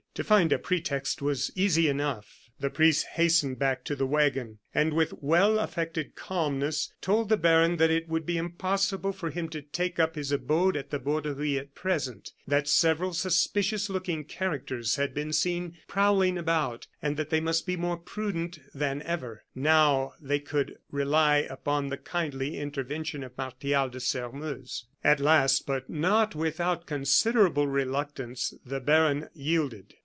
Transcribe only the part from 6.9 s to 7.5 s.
told the